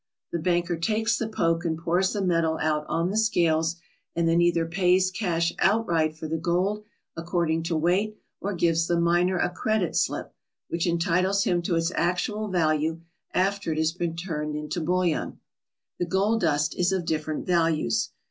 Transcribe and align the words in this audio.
The 0.31 0.39
banker 0.39 0.77
takes 0.79 1.15
the 1.15 1.27
poke 1.27 1.63
and 1.63 1.77
pours 1.77 2.11
the 2.11 2.23
metal 2.23 2.57
out 2.59 2.87
on 2.89 3.11
the 3.11 3.17
scales, 3.17 3.75
and 4.15 4.27
then 4.27 4.41
either 4.41 4.65
pays 4.65 5.11
cash 5.11 5.53
outright 5.59 6.17
for 6.17 6.27
the 6.27 6.39
gold 6.39 6.83
according 7.15 7.61
to 7.65 7.75
weight 7.77 8.17
or 8.39 8.55
gives 8.55 8.87
the 8.87 8.99
miner 8.99 9.37
a 9.37 9.51
credit 9.51 9.95
slip 9.95 10.33
which 10.69 10.87
entitles 10.87 11.43
him 11.43 11.61
to 11.61 11.75
its 11.75 11.91
actual 11.93 12.47
value 12.47 12.99
after 13.35 13.71
it 13.71 13.77
has 13.77 13.91
been 13.91 14.15
turned 14.15 14.55
into 14.55 14.81
bullion. 14.81 15.39
The 15.99 16.05
gold 16.07 16.41
dust 16.41 16.73
is 16.79 16.91
of 16.91 17.05
different 17.05 17.45
values. 17.45 18.09